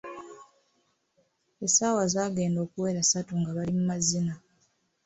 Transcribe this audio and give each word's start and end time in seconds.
Essaawa 1.65 2.03
zaagenda 2.13 2.59
okuwera 2.65 3.01
ssatu 3.03 3.33
nga 3.39 3.51
bali 3.55 3.73
mu 3.77 3.83
mazina. 3.89 4.33